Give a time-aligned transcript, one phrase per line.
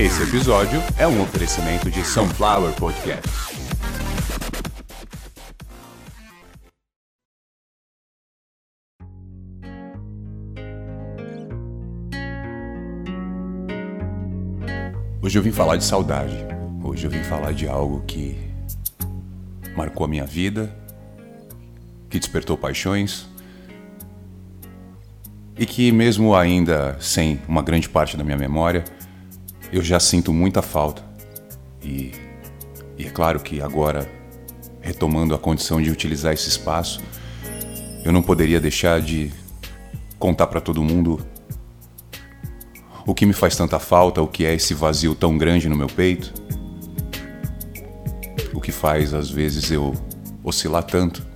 [0.00, 3.28] Esse episódio é um oferecimento de Sunflower Podcast.
[15.20, 16.34] Hoje eu vim falar de saudade.
[16.82, 18.38] Hoje eu vim falar de algo que
[19.76, 20.74] marcou a minha vida,
[22.08, 23.28] que despertou paixões
[25.58, 28.82] e que, mesmo ainda sem uma grande parte da minha memória,
[29.72, 31.02] eu já sinto muita falta.
[31.82, 32.12] E,
[32.98, 34.10] e é claro que agora,
[34.80, 37.00] retomando a condição de utilizar esse espaço,
[38.04, 39.32] eu não poderia deixar de
[40.18, 41.24] contar para todo mundo
[43.06, 45.86] o que me faz tanta falta, o que é esse vazio tão grande no meu
[45.86, 46.32] peito,
[48.52, 49.94] o que faz às vezes eu
[50.44, 51.26] oscilar tanto,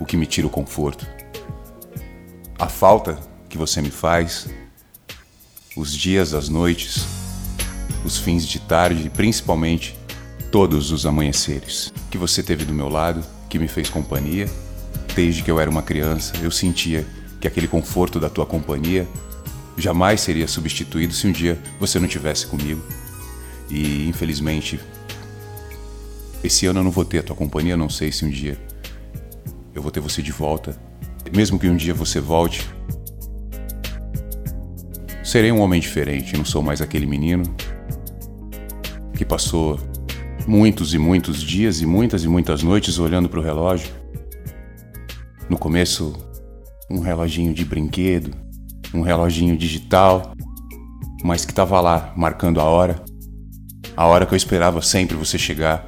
[0.00, 1.06] o que me tira o conforto.
[2.58, 4.48] A falta que você me faz,
[5.76, 7.25] os dias, as noites,
[8.06, 9.96] os fins de tarde e principalmente
[10.52, 14.48] todos os amanheceres que você teve do meu lado, que me fez companhia.
[15.14, 17.04] Desde que eu era uma criança, eu sentia
[17.40, 19.06] que aquele conforto da tua companhia
[19.76, 22.80] jamais seria substituído se um dia você não tivesse comigo.
[23.68, 24.78] E infelizmente,
[26.44, 28.56] esse ano eu não vou ter a tua companhia, não sei se um dia
[29.74, 30.78] eu vou ter você de volta.
[31.34, 32.66] Mesmo que um dia você volte,
[35.24, 37.42] serei um homem diferente, não sou mais aquele menino
[39.16, 39.80] que passou
[40.46, 43.88] muitos e muitos dias e muitas e muitas noites olhando para o relógio.
[45.48, 46.14] No começo,
[46.90, 48.30] um reloginho de brinquedo,
[48.94, 50.32] um reloginho digital,
[51.24, 53.02] mas que estava lá marcando a hora,
[53.96, 55.86] a hora que eu esperava sempre você chegar,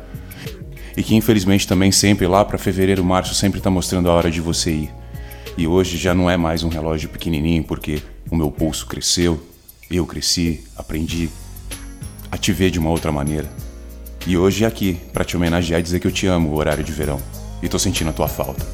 [0.96, 4.40] e que infelizmente também sempre lá para fevereiro, março sempre está mostrando a hora de
[4.40, 4.94] você ir.
[5.56, 9.40] E hoje já não é mais um relógio pequenininho porque o meu pulso cresceu,
[9.90, 11.28] eu cresci, aprendi
[12.30, 13.48] a te ver de uma outra maneira.
[14.26, 16.92] E hoje aqui para te homenagear e dizer que eu te amo, o horário de
[16.92, 17.20] verão,
[17.62, 18.66] e tô sentindo a tua falta.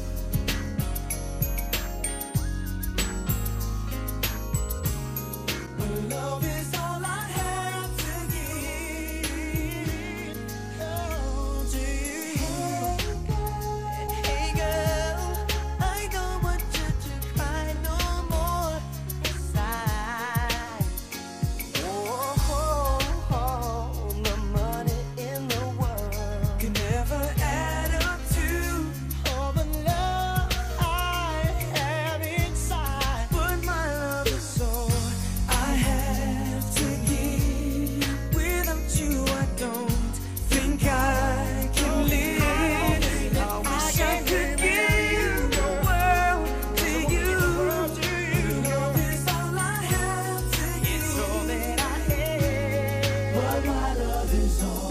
[54.55, 54.84] soul.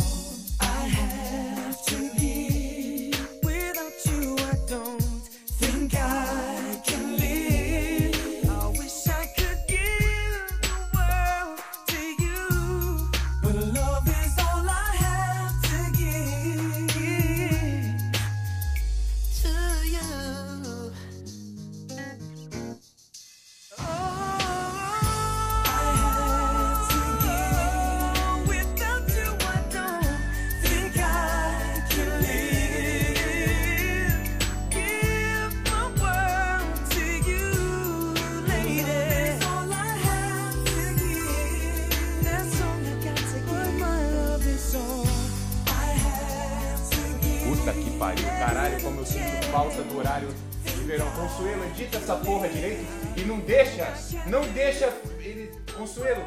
[51.17, 52.85] Consuelo, edita essa porra direito
[53.17, 53.93] e não deixa,
[54.27, 55.51] não deixa ele.
[55.77, 56.25] Consuelo.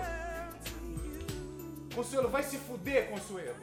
[1.94, 3.56] Consuelo, vai se fuder, Consuelo.